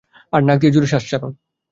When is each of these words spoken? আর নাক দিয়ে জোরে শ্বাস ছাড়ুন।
আর 0.33 0.41
নাক 0.43 0.57
দিয়ে 0.61 0.73
জোরে 0.73 0.87
শ্বাস 0.87 1.03
ছাড়ুন। 1.09 1.33